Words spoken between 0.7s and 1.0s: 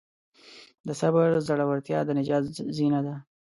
د